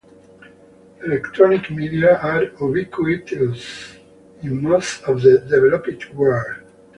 Electronic 1.05 1.69
media 1.69 2.17
are 2.23 2.45
ubiquitous 2.59 3.97
in 4.41 4.59
most 4.63 5.03
of 5.03 5.21
the 5.21 5.37
developed 5.47 6.11
world. 6.15 6.63